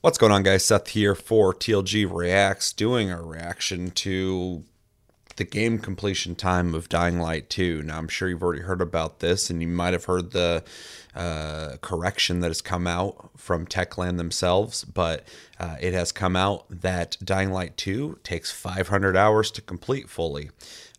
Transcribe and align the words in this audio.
What's 0.00 0.16
going 0.16 0.30
on, 0.30 0.44
guys? 0.44 0.64
Seth 0.64 0.86
here 0.90 1.16
for 1.16 1.52
TLG 1.52 2.08
Reacts, 2.08 2.72
doing 2.72 3.10
a 3.10 3.20
reaction 3.20 3.90
to 3.90 4.62
the 5.34 5.42
game 5.42 5.80
completion 5.80 6.36
time 6.36 6.72
of 6.72 6.88
Dying 6.88 7.18
Light 7.18 7.50
2. 7.50 7.82
Now, 7.82 7.98
I'm 7.98 8.06
sure 8.06 8.28
you've 8.28 8.44
already 8.44 8.62
heard 8.62 8.80
about 8.80 9.18
this, 9.18 9.50
and 9.50 9.60
you 9.60 9.66
might 9.66 9.94
have 9.94 10.04
heard 10.04 10.30
the 10.30 10.62
uh, 11.16 11.78
correction 11.80 12.38
that 12.40 12.46
has 12.46 12.60
come 12.60 12.86
out 12.86 13.30
from 13.36 13.66
Techland 13.66 14.18
themselves, 14.18 14.84
but 14.84 15.26
uh, 15.58 15.74
it 15.80 15.94
has 15.94 16.12
come 16.12 16.36
out 16.36 16.64
that 16.70 17.16
Dying 17.24 17.50
Light 17.50 17.76
2 17.76 18.20
takes 18.22 18.52
500 18.52 19.16
hours 19.16 19.50
to 19.50 19.60
complete 19.60 20.08
fully. 20.08 20.50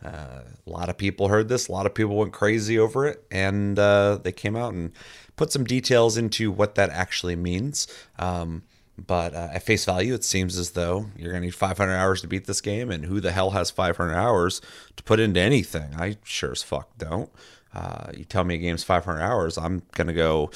Uh, 0.03 0.41
a 0.67 0.69
lot 0.69 0.89
of 0.89 0.97
people 0.97 1.29
heard 1.29 1.47
this, 1.47 1.69
a 1.69 1.71
lot 1.71 1.85
of 1.85 1.93
people 1.93 2.17
went 2.17 2.33
crazy 2.33 2.77
over 2.77 3.07
it, 3.07 3.23
and 3.31 3.79
uh, 3.79 4.19
they 4.21 4.33
came 4.33 4.57
out 4.57 4.73
and 4.73 4.91
put 5.37 5.53
some 5.53 5.63
details 5.63 6.17
into 6.17 6.51
what 6.51 6.75
that 6.75 6.89
actually 6.89 7.37
means. 7.37 7.87
Um, 8.17 8.63
but 9.05 9.33
uh, 9.33 9.49
at 9.53 9.63
face 9.63 9.85
value, 9.85 10.13
it 10.13 10.23
seems 10.23 10.57
as 10.57 10.71
though 10.71 11.07
you're 11.17 11.31
going 11.31 11.41
to 11.41 11.47
need 11.47 11.55
500 11.55 11.93
hours 11.93 12.21
to 12.21 12.27
beat 12.27 12.45
this 12.45 12.61
game, 12.61 12.91
and 12.91 13.05
who 13.05 13.19
the 13.19 13.31
hell 13.31 13.51
has 13.51 13.71
500 13.71 14.13
hours 14.13 14.61
to 14.95 15.03
put 15.03 15.19
into 15.19 15.39
anything? 15.39 15.95
I 15.95 16.17
sure 16.23 16.51
as 16.51 16.63
fuck 16.63 16.97
don't. 16.97 17.29
Uh, 17.73 18.11
you 18.15 18.25
tell 18.25 18.43
me 18.43 18.55
a 18.55 18.57
game's 18.57 18.83
500 18.83 19.19
hours, 19.19 19.57
I'm 19.57 19.83
going 19.93 20.07
to 20.07 20.13
go, 20.13 20.49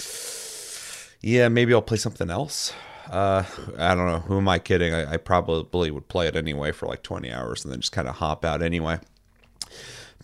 yeah, 1.21 1.47
maybe 1.47 1.73
I'll 1.73 1.81
play 1.81 1.97
something 1.97 2.29
else. 2.29 2.73
Uh, 3.09 3.43
I 3.77 3.95
don't 3.95 4.07
know. 4.07 4.19
Who 4.19 4.37
am 4.37 4.47
I 4.47 4.59
kidding? 4.59 4.93
I, 4.93 5.13
I 5.13 5.17
probably 5.17 5.91
would 5.91 6.07
play 6.07 6.27
it 6.27 6.35
anyway 6.35 6.71
for 6.71 6.87
like 6.87 7.03
20 7.03 7.31
hours 7.31 7.63
and 7.63 7.71
then 7.71 7.81
just 7.81 7.91
kind 7.91 8.07
of 8.07 8.15
hop 8.15 8.45
out 8.45 8.61
anyway. 8.61 8.99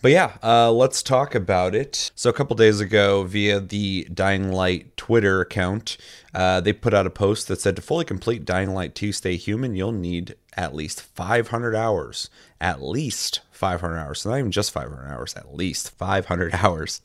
But 0.02 0.12
yeah, 0.12 0.38
uh, 0.42 0.72
let's 0.72 1.02
talk 1.02 1.34
about 1.34 1.74
it. 1.74 2.10
So, 2.14 2.30
a 2.30 2.32
couple 2.32 2.56
days 2.56 2.80
ago, 2.80 3.24
via 3.24 3.60
the 3.60 4.08
Dying 4.12 4.50
Light 4.50 4.96
Twitter 4.96 5.42
account, 5.42 5.98
uh, 6.34 6.60
they 6.60 6.72
put 6.72 6.94
out 6.94 7.06
a 7.06 7.10
post 7.10 7.48
that 7.48 7.60
said 7.60 7.76
to 7.76 7.82
fully 7.82 8.06
complete 8.06 8.46
Dying 8.46 8.72
Light 8.72 8.94
2 8.94 9.12
Stay 9.12 9.36
Human, 9.36 9.74
you'll 9.74 9.92
need 9.92 10.36
at 10.56 10.74
least 10.74 11.02
500 11.02 11.74
hours. 11.74 12.30
At 12.60 12.82
least 12.82 13.40
500 13.50 13.98
hours. 13.98 14.22
So, 14.22 14.30
not 14.30 14.38
even 14.38 14.50
just 14.50 14.72
500 14.72 15.06
hours, 15.06 15.36
at 15.36 15.54
least 15.54 15.90
500 15.90 16.54
hours. 16.62 17.02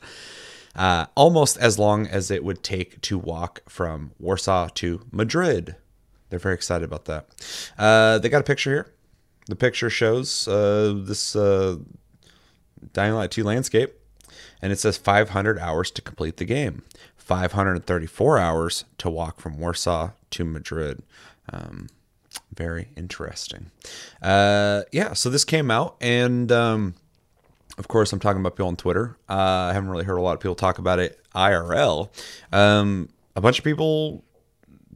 Uh, 0.73 1.05
almost 1.15 1.57
as 1.57 1.77
long 1.77 2.07
as 2.07 2.31
it 2.31 2.43
would 2.43 2.63
take 2.63 3.01
to 3.01 3.17
walk 3.17 3.61
from 3.67 4.11
Warsaw 4.19 4.69
to 4.75 5.01
Madrid. 5.11 5.75
They're 6.29 6.39
very 6.39 6.55
excited 6.55 6.85
about 6.85 7.05
that. 7.05 7.27
Uh, 7.77 8.19
they 8.19 8.29
got 8.29 8.41
a 8.41 8.45
picture 8.45 8.71
here. 8.71 8.93
The 9.47 9.55
picture 9.55 9.89
shows 9.89 10.47
uh, 10.47 10.93
this 11.05 11.35
uh, 11.35 11.77
Dying 12.95 13.13
Light 13.13 13.29
2 13.29 13.43
landscape, 13.43 13.93
and 14.61 14.71
it 14.71 14.79
says 14.79 14.97
500 14.97 15.59
hours 15.59 15.91
to 15.91 16.01
complete 16.01 16.37
the 16.37 16.45
game, 16.45 16.81
534 17.17 18.39
hours 18.39 18.85
to 18.97 19.09
walk 19.09 19.39
from 19.39 19.59
Warsaw 19.59 20.11
to 20.31 20.45
Madrid. 20.45 21.03
Um, 21.51 21.89
very 22.55 22.89
interesting. 22.95 23.69
Uh, 24.21 24.83
yeah, 24.91 25.13
so 25.13 25.29
this 25.29 25.43
came 25.43 25.69
out, 25.69 25.97
and 25.99 26.51
um, 26.53 26.95
of 27.77 27.89
course, 27.89 28.13
I'm 28.13 28.19
talking 28.19 28.39
about 28.39 28.55
people 28.55 28.67
on 28.67 28.77
Twitter. 28.77 29.17
Uh, 29.29 29.33
I 29.69 29.73
haven't 29.73 29.89
really 29.89 30.05
heard 30.05 30.17
a 30.17 30.21
lot 30.21 30.33
of 30.33 30.39
people 30.39 30.55
talk 30.55 30.79
about 30.79 30.99
it 30.99 31.19
IRL. 31.35 32.09
Um, 32.53 33.09
a 33.35 33.41
bunch 33.41 33.57
of 33.57 33.65
people 33.65 34.23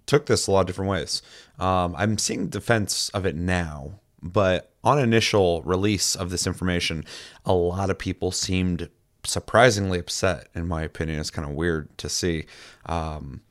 took 0.05 0.25
this 0.25 0.47
a 0.47 0.51
lot 0.51 0.61
of 0.61 0.67
different 0.67 0.89
ways. 0.89 1.21
Um, 1.59 1.93
I'm 1.97 2.17
seeing 2.17 2.47
defense 2.47 3.09
of 3.09 3.25
it 3.25 3.35
now 3.35 3.99
but 4.21 4.71
on 4.83 4.99
initial 4.99 5.61
release 5.63 6.15
of 6.15 6.29
this 6.29 6.47
information, 6.47 7.05
a 7.45 7.53
lot 7.53 7.89
of 7.89 7.97
people 7.97 8.31
seemed 8.31 8.89
surprisingly 9.23 9.99
upset. 9.99 10.47
In 10.55 10.67
my 10.67 10.83
opinion, 10.83 11.19
it's 11.19 11.29
kind 11.29 11.47
of 11.47 11.55
weird 11.55 11.95
to 11.97 12.09
see 12.09 12.45
um, 12.85 13.41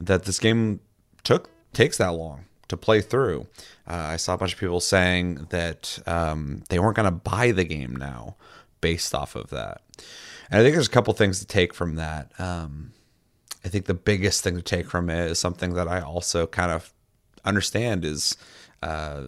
that 0.00 0.24
this 0.24 0.38
game 0.38 0.80
took 1.24 1.50
takes 1.72 1.98
that 1.98 2.08
long 2.08 2.44
to 2.68 2.76
play 2.76 3.00
through. 3.00 3.46
Uh, 3.86 3.94
I 3.94 4.16
saw 4.16 4.34
a 4.34 4.38
bunch 4.38 4.54
of 4.54 4.60
people 4.60 4.80
saying 4.80 5.46
that 5.50 5.98
um, 6.06 6.62
they 6.68 6.78
weren't 6.78 6.96
going 6.96 7.06
to 7.06 7.10
buy 7.10 7.50
the 7.50 7.64
game 7.64 7.96
now 7.96 8.36
based 8.80 9.14
off 9.14 9.34
of 9.34 9.50
that. 9.50 9.82
And 10.50 10.60
I 10.60 10.62
think 10.62 10.74
there's 10.74 10.86
a 10.86 10.90
couple 10.90 11.12
things 11.14 11.40
to 11.40 11.46
take 11.46 11.74
from 11.74 11.96
that. 11.96 12.32
Um, 12.38 12.92
I 13.64 13.68
think 13.68 13.86
the 13.86 13.94
biggest 13.94 14.44
thing 14.44 14.56
to 14.56 14.62
take 14.62 14.88
from 14.88 15.10
it 15.10 15.30
is 15.30 15.38
something 15.38 15.74
that 15.74 15.88
I 15.88 16.00
also 16.00 16.46
kind 16.46 16.70
of 16.70 16.92
understand 17.44 18.04
is 18.04 18.36
uh, 18.82 19.22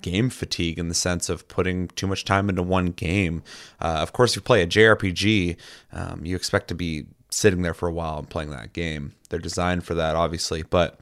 game 0.00 0.30
fatigue 0.30 0.78
in 0.78 0.88
the 0.88 0.94
sense 0.94 1.28
of 1.28 1.48
putting 1.48 1.88
too 1.88 2.06
much 2.06 2.24
time 2.24 2.48
into 2.48 2.62
one 2.62 2.86
game. 2.86 3.42
Uh, 3.80 3.98
of 4.00 4.12
course, 4.12 4.32
if 4.32 4.36
you 4.36 4.42
play 4.42 4.62
a 4.62 4.66
JRPG, 4.66 5.56
um, 5.92 6.24
you 6.24 6.36
expect 6.36 6.68
to 6.68 6.74
be 6.74 7.06
sitting 7.30 7.62
there 7.62 7.74
for 7.74 7.88
a 7.88 7.92
while 7.92 8.18
and 8.18 8.30
playing 8.30 8.50
that 8.50 8.72
game. 8.72 9.14
They're 9.28 9.38
designed 9.38 9.84
for 9.84 9.94
that, 9.94 10.16
obviously, 10.16 10.62
but 10.62 11.00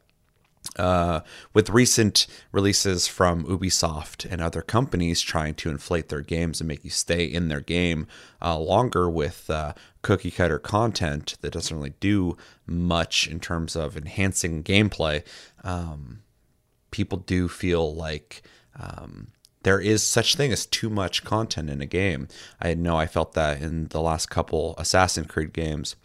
uh, 0.79 1.21
with 1.53 1.71
recent 1.71 2.27
releases 2.51 3.07
from 3.07 3.45
Ubisoft 3.45 4.31
and 4.31 4.41
other 4.41 4.63
companies 4.63 5.21
trying 5.21 5.55
to 5.55 5.71
inflate 5.71 6.09
their 6.09 6.23
games 6.23 6.61
and 6.61 6.69
make 6.69 6.85
you 6.85 6.91
stay 6.91 7.25
in 7.25 7.49
their 7.49 7.61
game 7.61 8.07
uh, 8.43 8.59
longer 8.59 9.09
with 9.09 9.49
uh, 9.51 9.75
cookie 10.03 10.31
cutter 10.31 10.59
content 10.59 11.37
that 11.43 11.53
doesn't 11.53 11.77
really 11.77 11.95
do 12.01 12.37
much 12.67 13.29
in 13.29 13.41
terms 13.41 13.77
of 13.77 13.97
enhancing 13.97 14.65
gameplay, 14.65 15.23
um, 15.63 16.23
people 16.91 17.19
do 17.19 17.47
feel 17.49 17.95
like 17.95 18.43
um, 18.79 19.29
there 19.65 19.81
is 19.81 20.03
such 20.03 20.37
thing 20.37 20.53
as 20.53 20.67
too 20.67 20.91
much 20.91 21.25
content 21.25 21.69
in 21.71 21.81
a 21.81 21.87
game. 21.87 22.29
I 22.61 22.75
know 22.75 22.97
I 22.97 23.07
felt 23.07 23.33
that 23.33 23.61
in 23.63 23.89
the 23.89 24.01
last 24.01 24.31
couple 24.31 24.75
Assassin's 24.79 25.27
Creed 25.27 25.53
games. 25.53 25.97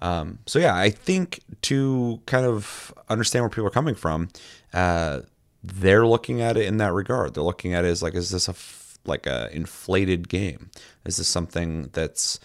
Um, 0.00 0.38
so 0.46 0.58
yeah, 0.58 0.76
I 0.76 0.90
think 0.90 1.40
to 1.62 2.22
kind 2.26 2.46
of 2.46 2.94
understand 3.08 3.42
where 3.42 3.50
people 3.50 3.66
are 3.66 3.70
coming 3.70 3.96
from, 3.96 4.28
uh, 4.72 5.20
they're 5.62 6.06
looking 6.06 6.40
at 6.40 6.56
it 6.56 6.66
in 6.66 6.76
that 6.78 6.92
regard. 6.92 7.34
They're 7.34 7.42
looking 7.42 7.74
at 7.74 7.84
it 7.84 7.88
as 7.88 8.02
like, 8.02 8.14
is 8.14 8.30
this 8.30 8.46
a 8.46 8.52
f- 8.52 8.98
like 9.04 9.26
a 9.26 9.50
inflated 9.52 10.28
game? 10.28 10.70
Is 11.04 11.16
this 11.16 11.28
something 11.28 11.90
that's 11.92 12.38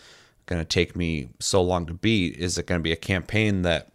going 0.47 0.59
to 0.59 0.65
take 0.65 0.95
me 0.95 1.29
so 1.39 1.61
long 1.61 1.85
to 1.85 1.93
beat? 1.93 2.35
Is 2.37 2.57
it 2.57 2.65
going 2.65 2.79
to 2.79 2.83
be 2.83 2.91
a 2.91 2.97
campaign 2.97 3.61
that 3.61 3.89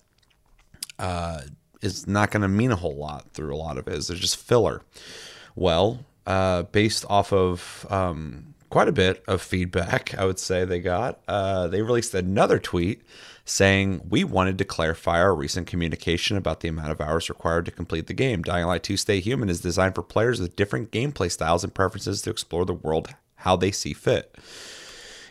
uh, 0.99 1.41
is 1.82 2.06
not 2.06 2.31
going 2.31 2.43
to 2.43 2.49
mean 2.49 2.70
a 2.70 2.76
whole 2.76 2.97
lot 2.97 3.32
through 3.32 3.55
a 3.55 3.56
lot 3.56 3.78
of 3.78 3.88
it? 3.88 3.94
Is 3.94 4.10
it 4.10 4.16
just 4.16 4.37
filler? 4.37 4.82
Well, 5.58 6.04
uh, 6.26 6.62
based 6.64 7.04
off 7.08 7.32
of 7.32 7.86
um, 7.91 8.54
quite 8.70 8.88
a 8.88 8.92
bit 8.92 9.24
of 9.26 9.42
feedback, 9.42 10.14
I 10.16 10.24
would 10.24 10.38
say 10.38 10.64
they 10.64 10.80
got. 10.80 11.20
Uh, 11.26 11.66
they 11.69 11.82
released 11.82 12.14
another 12.14 12.58
tweet 12.58 13.02
saying, 13.44 14.02
We 14.08 14.24
wanted 14.24 14.58
to 14.58 14.64
clarify 14.64 15.20
our 15.20 15.34
recent 15.34 15.66
communication 15.66 16.36
about 16.36 16.60
the 16.60 16.69
amount 16.69 16.92
of 16.92 17.00
hours 17.00 17.28
required 17.28 17.64
to 17.66 17.72
complete 17.72 18.06
the 18.06 18.14
game. 18.14 18.42
Dying 18.42 18.66
Light 18.66 18.82
2 18.82 18.96
Stay 18.96 19.20
Human 19.20 19.48
is 19.48 19.60
designed 19.60 19.94
for 19.94 20.02
players 20.02 20.41
with 20.41 20.56
different 20.56 20.91
gameplay 20.91 21.30
styles 21.30 21.64
and 21.64 21.75
preferences 21.75 22.22
to 22.22 22.30
explore 22.30 22.64
the 22.64 22.75
world 22.75 23.14
how 23.36 23.56
they 23.56 23.70
see 23.70 23.92
fit. 23.92 24.36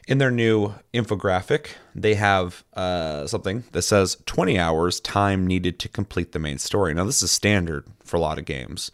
In 0.08 0.20
their 0.20 0.32
new 0.32 0.74
infographic, 0.94 1.72
they 1.94 2.16
have 2.16 2.64
uh, 2.74 3.28
something 3.28 3.66
that 3.74 3.82
says 3.82 4.16
20 4.26 4.58
hours 4.58 5.02
time 5.02 5.46
needed 5.46 5.80
to 5.80 5.90
complete 5.90 6.32
the 6.32 6.40
main 6.40 6.58
story. 6.60 6.94
Now, 6.94 7.04
this 7.04 7.22
is 7.22 7.30
standard 7.30 7.86
for 8.06 8.16
a 8.16 8.22
lot 8.22 8.40
of 8.40 8.46
games. 8.46 8.90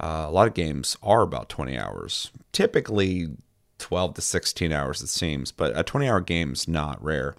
Uh, 0.00 0.24
a 0.26 0.30
lot 0.30 0.46
of 0.46 0.54
games 0.54 0.96
are 1.02 1.22
about 1.22 1.48
20 1.48 1.76
hours, 1.76 2.30
typically 2.52 3.28
12 3.78 4.14
to 4.14 4.20
16 4.20 4.72
hours, 4.72 5.02
it 5.02 5.08
seems, 5.08 5.52
but 5.52 5.76
a 5.76 5.82
20 5.82 6.08
hour 6.08 6.20
game's 6.20 6.68
not 6.68 7.02
rare. 7.02 7.34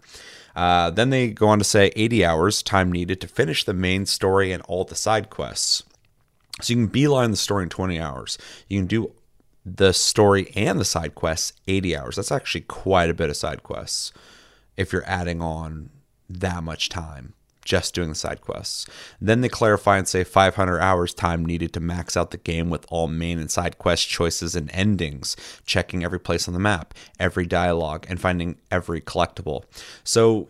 Uh, 0.55 0.89
then 0.89 1.09
they 1.09 1.29
go 1.29 1.47
on 1.47 1.59
to 1.59 1.63
say 1.63 1.91
80 1.95 2.25
hours 2.25 2.63
time 2.63 2.91
needed 2.91 3.21
to 3.21 3.27
finish 3.27 3.63
the 3.63 3.73
main 3.73 4.05
story 4.05 4.51
and 4.51 4.63
all 4.63 4.83
the 4.83 4.95
side 4.95 5.29
quests. 5.29 5.83
So 6.61 6.73
you 6.73 6.77
can 6.77 6.87
beeline 6.87 7.31
the 7.31 7.37
story 7.37 7.63
in 7.63 7.69
20 7.69 7.99
hours. 7.99 8.37
You 8.67 8.79
can 8.79 8.87
do 8.87 9.13
the 9.65 9.93
story 9.93 10.51
and 10.55 10.79
the 10.79 10.85
side 10.85 11.15
quests 11.15 11.53
80 11.67 11.95
hours. 11.95 12.15
That's 12.15 12.31
actually 12.31 12.61
quite 12.61 13.09
a 13.09 13.13
bit 13.13 13.29
of 13.29 13.37
side 13.37 13.63
quests 13.63 14.11
if 14.75 14.91
you're 14.91 15.07
adding 15.07 15.41
on 15.41 15.89
that 16.29 16.63
much 16.63 16.89
time 16.89 17.33
just 17.69 17.93
doing 17.93 18.09
the 18.09 18.15
side 18.15 18.41
quests. 18.41 18.87
Then 19.21 19.41
they 19.41 19.47
clarify 19.47 19.99
and 19.99 20.07
say 20.07 20.23
500 20.23 20.79
hours 20.79 21.13
time 21.13 21.45
needed 21.45 21.71
to 21.73 21.79
max 21.79 22.17
out 22.17 22.31
the 22.31 22.37
game 22.37 22.71
with 22.71 22.83
all 22.89 23.07
main 23.07 23.37
and 23.37 23.51
side 23.51 23.77
quest 23.77 24.09
choices 24.09 24.55
and 24.55 24.71
endings, 24.73 25.37
checking 25.67 26.03
every 26.03 26.19
place 26.19 26.47
on 26.47 26.55
the 26.55 26.59
map, 26.59 26.95
every 27.19 27.45
dialogue, 27.45 28.07
and 28.09 28.19
finding 28.19 28.57
every 28.71 29.01
collectible. 29.01 29.65
So, 30.03 30.49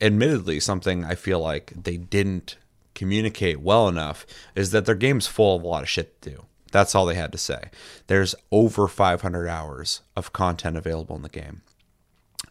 admittedly, 0.00 0.58
something 0.58 1.04
I 1.04 1.16
feel 1.16 1.38
like 1.38 1.74
they 1.76 1.98
didn't 1.98 2.56
communicate 2.94 3.60
well 3.60 3.86
enough 3.86 4.24
is 4.54 4.70
that 4.70 4.86
their 4.86 4.94
game's 4.94 5.26
full 5.26 5.56
of 5.56 5.62
a 5.62 5.66
lot 5.66 5.82
of 5.82 5.88
shit 5.90 6.22
to 6.22 6.30
do. 6.30 6.44
That's 6.72 6.94
all 6.94 7.04
they 7.04 7.14
had 7.14 7.32
to 7.32 7.38
say. 7.38 7.64
There's 8.06 8.34
over 8.50 8.88
500 8.88 9.48
hours 9.48 10.00
of 10.16 10.32
content 10.32 10.78
available 10.78 11.14
in 11.14 11.22
the 11.22 11.28
game. 11.28 11.60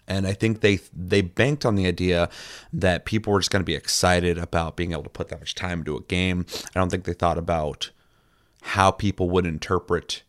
And 0.08 0.28
I 0.28 0.34
think 0.34 0.62
they 0.62 0.80
they 0.94 1.22
banked 1.22 1.66
on 1.66 1.76
the 1.76 1.88
idea 1.88 2.30
that 2.74 3.06
people 3.06 3.32
were 3.32 3.40
just 3.40 3.52
going 3.52 3.62
to 3.62 3.66
be 3.66 3.76
excited 3.76 4.38
about 4.38 4.76
being 4.76 4.92
able 4.92 5.04
to 5.04 5.10
put 5.10 5.30
that 5.30 5.40
much 5.40 5.56
time 5.56 5.80
into 5.80 5.96
a 5.96 6.02
game. 6.02 6.46
I 6.76 6.80
don't 6.80 6.90
think 6.90 7.06
they 7.06 7.14
thought 7.14 7.38
about 7.38 7.92
how 8.62 8.92
people 8.92 9.30
would 9.30 9.46
interpret 9.46 10.24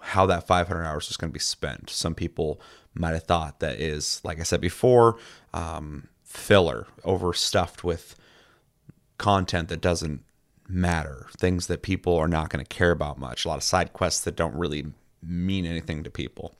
how 0.00 0.26
that 0.26 0.46
500 0.46 0.84
hours 0.84 1.08
was 1.08 1.16
going 1.16 1.30
to 1.30 1.34
be 1.34 1.40
spent. 1.40 1.88
Some 1.88 2.14
people 2.14 2.60
might 2.94 3.14
have 3.14 3.24
thought 3.24 3.60
that 3.60 3.80
is, 3.80 4.20
like 4.22 4.38
I 4.38 4.42
said 4.42 4.60
before, 4.60 5.16
um, 5.54 6.08
filler, 6.22 6.86
overstuffed 7.04 7.84
with 7.84 8.14
content 9.16 9.68
that 9.70 9.80
doesn't 9.80 10.22
matter, 10.68 11.28
things 11.38 11.66
that 11.68 11.82
people 11.82 12.16
are 12.16 12.28
not 12.28 12.50
going 12.50 12.64
to 12.64 12.68
care 12.68 12.90
about 12.90 13.18
much, 13.18 13.44
a 13.44 13.48
lot 13.48 13.56
of 13.56 13.62
side 13.62 13.92
quests 13.92 14.24
that 14.24 14.36
don't 14.36 14.54
really 14.54 14.86
mean 15.22 15.64
anything 15.64 16.04
to 16.04 16.10
people. 16.10 16.54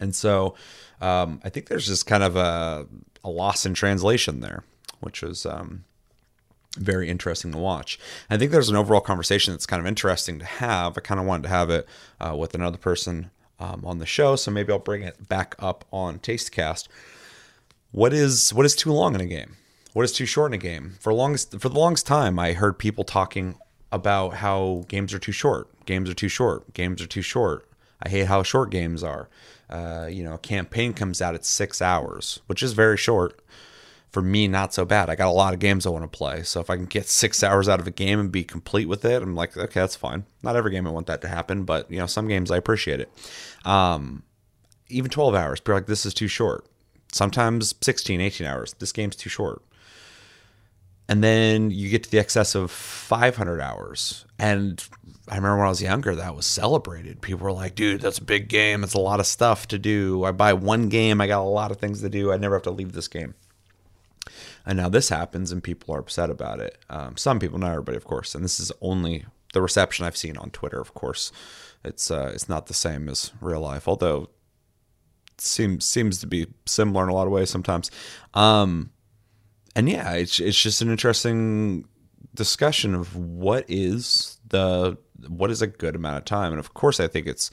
And 0.00 0.14
so 0.14 0.54
um, 1.00 1.40
I 1.44 1.48
think 1.48 1.68
there's 1.68 1.86
just 1.86 2.06
kind 2.06 2.22
of 2.22 2.36
a, 2.36 2.86
a 3.24 3.30
loss 3.30 3.66
in 3.66 3.74
translation 3.74 4.40
there, 4.40 4.64
which 5.00 5.22
is 5.22 5.46
um, 5.46 5.84
very 6.76 7.08
interesting 7.08 7.52
to 7.52 7.58
watch. 7.58 7.98
I 8.30 8.36
think 8.36 8.50
there's 8.50 8.68
an 8.68 8.76
overall 8.76 9.00
conversation 9.00 9.52
that's 9.52 9.66
kind 9.66 9.80
of 9.80 9.86
interesting 9.86 10.38
to 10.38 10.44
have. 10.44 10.96
I 10.96 11.00
kind 11.00 11.20
of 11.20 11.26
wanted 11.26 11.44
to 11.44 11.48
have 11.48 11.70
it 11.70 11.86
uh, 12.20 12.36
with 12.36 12.54
another 12.54 12.78
person 12.78 13.30
um, 13.58 13.82
on 13.84 13.98
the 13.98 14.06
show, 14.06 14.36
so 14.36 14.50
maybe 14.50 14.72
I'll 14.72 14.78
bring 14.78 15.02
it 15.02 15.28
back 15.28 15.54
up 15.58 15.84
on 15.92 16.18
Tastecast. 16.18 16.88
What 17.92 18.12
is 18.12 18.52
what 18.52 18.66
is 18.66 18.76
too 18.76 18.92
long 18.92 19.14
in 19.14 19.20
a 19.20 19.26
game? 19.26 19.56
What 19.94 20.04
is 20.04 20.12
too 20.12 20.26
short 20.26 20.50
in 20.50 20.54
a 20.54 20.62
game? 20.62 20.96
For 21.00 21.14
longest 21.14 21.58
for 21.58 21.70
the 21.70 21.78
longest 21.78 22.06
time, 22.06 22.38
I 22.38 22.52
heard 22.52 22.78
people 22.78 23.04
talking 23.04 23.56
about 23.90 24.34
how 24.34 24.84
games 24.88 25.14
are 25.14 25.18
too 25.18 25.32
short. 25.32 25.68
Games 25.86 26.10
are 26.10 26.14
too 26.14 26.28
short. 26.28 26.74
Games 26.74 27.00
are 27.00 27.06
too 27.06 27.22
short. 27.22 27.65
I 28.02 28.08
hate 28.08 28.26
how 28.26 28.42
short 28.42 28.70
games 28.70 29.02
are. 29.02 29.28
Uh, 29.68 30.08
you 30.10 30.22
know, 30.22 30.34
a 30.34 30.38
campaign 30.38 30.92
comes 30.92 31.20
out 31.20 31.34
at 31.34 31.44
six 31.44 31.82
hours, 31.82 32.40
which 32.46 32.62
is 32.62 32.72
very 32.72 32.96
short 32.96 33.40
for 34.16 34.22
me, 34.22 34.48
not 34.48 34.72
so 34.72 34.84
bad. 34.84 35.10
I 35.10 35.14
got 35.14 35.28
a 35.28 35.30
lot 35.30 35.52
of 35.52 35.60
games 35.60 35.84
I 35.84 35.90
want 35.90 36.04
to 36.04 36.18
play. 36.18 36.42
So 36.42 36.60
if 36.60 36.70
I 36.70 36.76
can 36.76 36.86
get 36.86 37.06
six 37.06 37.42
hours 37.42 37.68
out 37.68 37.80
of 37.80 37.86
a 37.86 37.90
game 37.90 38.18
and 38.18 38.32
be 38.32 38.44
complete 38.44 38.88
with 38.88 39.04
it, 39.04 39.22
I'm 39.22 39.34
like, 39.34 39.56
okay, 39.56 39.80
that's 39.80 39.96
fine. 39.96 40.24
Not 40.42 40.56
every 40.56 40.70
game 40.70 40.86
I 40.86 40.90
want 40.90 41.06
that 41.08 41.20
to 41.22 41.28
happen, 41.28 41.64
but 41.64 41.90
you 41.90 41.98
know, 41.98 42.06
some 42.06 42.28
games 42.28 42.50
I 42.50 42.56
appreciate 42.56 43.00
it. 43.00 43.10
Um, 43.66 44.22
even 44.88 45.10
12 45.10 45.34
hours, 45.34 45.60
people 45.60 45.74
like, 45.74 45.86
this 45.86 46.06
is 46.06 46.14
too 46.14 46.28
short. 46.28 46.66
Sometimes 47.12 47.74
16, 47.82 48.20
18 48.20 48.46
hours. 48.46 48.74
This 48.78 48.92
game's 48.92 49.16
too 49.16 49.28
short. 49.28 49.62
And 51.08 51.22
then 51.22 51.70
you 51.70 51.88
get 51.88 52.02
to 52.04 52.10
the 52.10 52.18
excess 52.18 52.54
of 52.54 52.70
500 52.70 53.60
hours. 53.60 54.24
And 54.38 54.82
I 55.28 55.36
remember 55.36 55.58
when 55.58 55.66
I 55.66 55.70
was 55.70 55.82
younger, 55.82 56.14
that 56.16 56.34
was 56.34 56.46
celebrated. 56.46 57.20
People 57.20 57.44
were 57.44 57.52
like, 57.52 57.74
dude, 57.74 58.00
that's 58.00 58.18
a 58.18 58.24
big 58.24 58.48
game. 58.48 58.82
It's 58.82 58.94
a 58.94 59.00
lot 59.00 59.20
of 59.20 59.26
stuff 59.26 59.68
to 59.68 59.78
do. 59.78 60.24
I 60.24 60.32
buy 60.32 60.52
one 60.52 60.88
game, 60.88 61.20
I 61.20 61.26
got 61.26 61.42
a 61.42 61.44
lot 61.44 61.70
of 61.70 61.78
things 61.78 62.00
to 62.02 62.08
do. 62.08 62.32
I 62.32 62.36
never 62.36 62.56
have 62.56 62.64
to 62.64 62.70
leave 62.70 62.92
this 62.92 63.08
game. 63.08 63.34
And 64.64 64.76
now 64.76 64.88
this 64.88 65.08
happens 65.08 65.52
and 65.52 65.62
people 65.62 65.94
are 65.94 66.00
upset 66.00 66.28
about 66.28 66.58
it. 66.58 66.76
Um, 66.90 67.16
some 67.16 67.38
people, 67.38 67.58
not 67.58 67.70
everybody, 67.70 67.96
of 67.96 68.04
course. 68.04 68.34
And 68.34 68.44
this 68.44 68.58
is 68.58 68.72
only 68.80 69.24
the 69.52 69.62
reception 69.62 70.04
I've 70.04 70.16
seen 70.16 70.36
on 70.36 70.50
Twitter, 70.50 70.80
of 70.80 70.92
course. 70.94 71.30
It's 71.84 72.10
uh, 72.10 72.32
it's 72.34 72.48
not 72.48 72.66
the 72.66 72.74
same 72.74 73.08
as 73.08 73.32
real 73.40 73.60
life, 73.60 73.86
although 73.86 74.30
seems 75.38 75.84
seems 75.84 76.18
to 76.20 76.26
be 76.26 76.48
similar 76.66 77.04
in 77.04 77.10
a 77.10 77.14
lot 77.14 77.26
of 77.26 77.32
ways 77.32 77.48
sometimes. 77.48 77.90
Um, 78.34 78.90
and 79.76 79.88
yeah, 79.88 80.12
it's 80.14 80.40
it's 80.40 80.60
just 80.60 80.82
an 80.82 80.90
interesting 80.90 81.86
discussion 82.34 82.94
of 82.94 83.14
what 83.14 83.64
is 83.68 84.38
the 84.48 84.98
what 85.28 85.52
is 85.52 85.62
a 85.62 85.68
good 85.68 85.94
amount 85.94 86.18
of 86.18 86.24
time, 86.24 86.52
and 86.52 86.58
of 86.58 86.74
course, 86.74 86.98
I 86.98 87.06
think 87.06 87.28
it's 87.28 87.52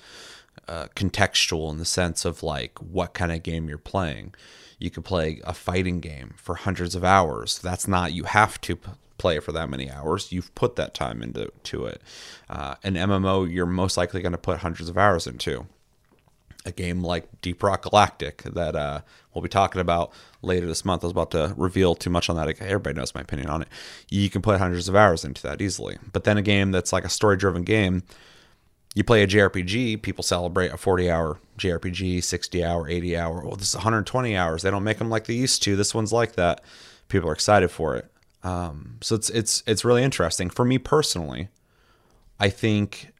uh, 0.68 0.88
contextual 0.96 1.72
in 1.72 1.78
the 1.78 1.86
sense 1.86 2.26
of 2.26 2.42
like 2.42 2.80
what 2.80 3.14
kind 3.14 3.32
of 3.32 3.44
game 3.44 3.70
you're 3.70 3.78
playing 3.78 4.34
you 4.84 4.90
could 4.90 5.06
play 5.06 5.40
a 5.46 5.54
fighting 5.54 6.02
game 6.02 6.34
for 6.36 6.56
hundreds 6.56 6.94
of 6.94 7.06
hours. 7.06 7.58
That's 7.60 7.88
not 7.88 8.12
you 8.12 8.26
have 8.26 8.60
to 8.62 8.78
play 9.18 9.40
for 9.40 9.54
that 9.54 9.70
many 9.70 9.90
hours. 9.90 10.34
You've 10.34 10.54
put 10.56 10.76
that 10.76 10.94
time 10.94 11.24
into 11.24 11.50
to 11.64 11.86
it. 11.86 12.02
Uh, 12.50 12.76
an 12.84 12.96
MMO, 12.96 13.50
you're 13.50 13.66
most 13.66 13.96
likely 13.96 14.22
going 14.22 14.34
to 14.34 14.38
put 14.38 14.60
hundreds 14.60 14.90
of 14.90 14.98
hours 14.98 15.26
into. 15.26 15.68
A 16.66 16.72
game 16.72 17.04
like 17.04 17.42
Deep 17.42 17.62
Rock 17.62 17.84
Galactic 17.84 18.44
that 18.44 18.76
uh, 18.76 19.02
we'll 19.34 19.42
be 19.42 19.50
talking 19.50 19.82
about 19.82 20.14
later 20.42 20.66
this 20.66 20.86
month. 20.86 21.04
I 21.04 21.08
was 21.08 21.12
about 21.12 21.32
to 21.32 21.54
reveal 21.58 21.94
too 21.94 22.10
much 22.10 22.30
on 22.30 22.36
that. 22.38 22.62
Everybody 22.62 22.96
knows 22.96 23.14
my 23.14 23.22
opinion 23.22 23.50
on 23.50 23.62
it. 23.64 23.68
You 24.10 24.30
can 24.30 24.42
put 24.42 24.60
hundreds 24.60 24.88
of 24.88 24.96
hours 24.96 25.26
into 25.26 25.42
that 25.44 25.62
easily. 25.62 25.98
But 26.14 26.24
then 26.24 26.38
a 26.38 26.42
game 26.42 26.72
that's 26.72 26.94
like 26.94 27.04
a 27.04 27.10
story 27.10 27.36
driven 27.36 27.64
game, 27.64 28.04
you 28.96 29.04
play 29.04 29.24
a 29.24 29.28
JRPG, 29.28 30.02
people 30.02 30.24
celebrate 30.24 30.72
a 30.72 30.78
40 30.78 31.10
hour 31.10 31.40
JRPG, 31.58 32.24
60 32.24 32.64
hour, 32.64 32.88
80 32.88 33.18
hour. 33.18 33.44
Oh, 33.46 33.56
this 33.56 33.70
is 33.70 33.76
120 33.76 34.36
hours. 34.36 34.62
They 34.62 34.72
don't 34.72 34.84
make 34.84 35.00
them 35.00 35.10
like 35.10 35.26
they 35.26 35.34
used 35.34 35.64
to. 35.64 35.76
This 35.76 35.94
one's 35.94 36.14
like 36.14 36.34
that. 36.34 36.64
People 37.10 37.30
are 37.30 37.34
excited 37.34 37.72
for 37.72 37.96
it. 37.96 38.10
Um, 38.44 38.98
so 39.02 39.16
it's 39.16 39.30
it's 39.30 39.64
it's 39.66 39.86
really 39.86 40.04
interesting 40.04 40.50
for 40.50 40.66
me 40.66 40.78
personally. 40.78 41.50
I 42.40 42.50
think 42.50 43.14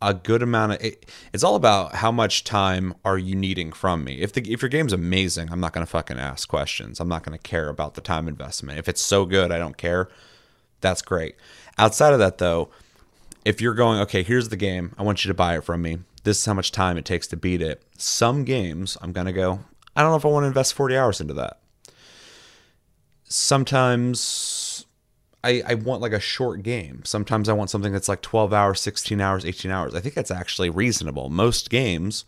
a 0.00 0.14
good 0.14 0.42
amount 0.42 0.72
of 0.72 0.82
it, 0.82 1.10
it's 1.32 1.42
all 1.42 1.54
about 1.56 1.96
how 1.96 2.12
much 2.12 2.44
time 2.44 2.94
are 3.04 3.18
you 3.18 3.34
needing 3.34 3.72
from 3.72 4.04
me. 4.04 4.20
If 4.20 4.32
the 4.32 4.52
if 4.52 4.62
your 4.62 4.68
game's 4.68 4.92
amazing, 4.92 5.50
I'm 5.50 5.60
not 5.60 5.72
gonna 5.72 5.86
fucking 5.86 6.18
ask 6.18 6.48
questions. 6.48 7.00
I'm 7.00 7.08
not 7.08 7.22
gonna 7.22 7.38
care 7.38 7.68
about 7.68 7.94
the 7.94 8.00
time 8.00 8.28
investment. 8.28 8.78
If 8.78 8.88
it's 8.88 9.02
so 9.02 9.24
good, 9.24 9.50
I 9.50 9.58
don't 9.58 9.76
care. 9.76 10.08
That's 10.80 11.02
great. 11.02 11.34
Outside 11.76 12.12
of 12.12 12.18
that, 12.20 12.38
though 12.38 12.70
if 13.48 13.62
you're 13.62 13.72
going, 13.72 13.98
okay, 14.00 14.22
here's 14.22 14.50
the 14.50 14.56
game, 14.56 14.94
I 14.98 15.02
want 15.02 15.24
you 15.24 15.28
to 15.28 15.34
buy 15.34 15.56
it 15.56 15.64
from 15.64 15.80
me. 15.80 16.00
This 16.22 16.38
is 16.38 16.44
how 16.44 16.52
much 16.52 16.70
time 16.70 16.98
it 16.98 17.06
takes 17.06 17.26
to 17.28 17.36
beat 17.36 17.62
it. 17.62 17.82
Some 17.96 18.44
games, 18.44 18.98
I'm 19.00 19.12
going 19.12 19.26
to 19.26 19.32
go, 19.32 19.60
I 19.96 20.02
don't 20.02 20.10
know 20.10 20.16
if 20.16 20.24
I 20.26 20.28
want 20.28 20.44
to 20.44 20.48
invest 20.48 20.74
40 20.74 20.96
hours 20.98 21.20
into 21.20 21.32
that. 21.32 21.58
Sometimes 23.24 24.20
I, 25.44 25.62
I 25.66 25.74
want 25.74 26.02
like 26.02 26.12
a 26.12 26.20
short 26.20 26.62
game. 26.62 27.02
Sometimes 27.04 27.48
I 27.48 27.52
want 27.52 27.70
something 27.70 27.92
that's 27.92 28.08
like 28.08 28.22
12 28.22 28.52
hours, 28.52 28.80
16 28.80 29.20
hours, 29.20 29.44
18 29.44 29.70
hours. 29.70 29.94
I 29.94 30.00
think 30.00 30.14
that's 30.14 30.30
actually 30.30 30.70
reasonable. 30.70 31.28
Most 31.28 31.70
games 31.70 32.24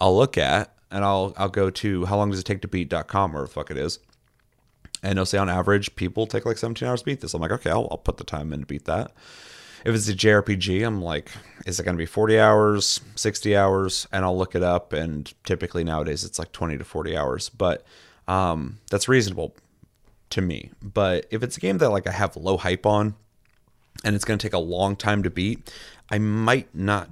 I'll 0.00 0.16
look 0.16 0.38
at 0.38 0.74
and 0.90 1.04
I'll 1.04 1.34
I'll 1.36 1.48
go 1.50 1.70
to 1.70 2.06
how 2.06 2.16
long 2.16 2.30
does 2.30 2.40
it 2.40 2.44
take 2.44 2.62
to 2.62 2.68
beat.com 2.68 3.36
or 3.36 3.42
the 3.42 3.48
fuck 3.48 3.70
it 3.70 3.76
is. 3.76 3.98
And 5.02 5.16
they'll 5.18 5.26
say 5.26 5.38
on 5.38 5.48
average 5.48 5.94
people 5.94 6.26
take 6.26 6.46
like 6.46 6.58
17 6.58 6.88
hours 6.88 7.00
to 7.00 7.04
beat 7.04 7.20
this. 7.20 7.34
I'm 7.34 7.40
like, 7.40 7.52
okay, 7.52 7.70
I'll, 7.70 7.86
I'll 7.90 7.98
put 7.98 8.16
the 8.16 8.24
time 8.24 8.52
in 8.52 8.60
to 8.60 8.66
beat 8.66 8.86
that 8.86 9.12
if 9.84 9.94
it's 9.94 10.08
a 10.08 10.14
JRPG, 10.14 10.86
I'm 10.86 11.00
like, 11.02 11.30
is 11.66 11.78
it 11.78 11.84
going 11.84 11.96
to 11.96 11.98
be 11.98 12.06
40 12.06 12.38
hours, 12.38 13.00
60 13.14 13.56
hours? 13.56 14.06
And 14.12 14.24
I'll 14.24 14.36
look 14.36 14.54
it 14.54 14.62
up. 14.62 14.92
And 14.92 15.32
typically 15.44 15.84
nowadays 15.84 16.24
it's 16.24 16.38
like 16.38 16.52
20 16.52 16.78
to 16.78 16.84
40 16.84 17.16
hours, 17.16 17.48
but 17.48 17.84
um, 18.26 18.78
that's 18.90 19.08
reasonable 19.08 19.54
to 20.30 20.40
me. 20.40 20.70
But 20.82 21.26
if 21.30 21.42
it's 21.42 21.56
a 21.56 21.60
game 21.60 21.78
that 21.78 21.90
like 21.90 22.06
I 22.06 22.12
have 22.12 22.36
low 22.36 22.56
hype 22.56 22.86
on 22.86 23.14
and 24.04 24.14
it's 24.14 24.24
going 24.24 24.38
to 24.38 24.46
take 24.46 24.54
a 24.54 24.58
long 24.58 24.96
time 24.96 25.22
to 25.22 25.30
beat, 25.30 25.72
I 26.10 26.18
might 26.18 26.74
not 26.74 27.10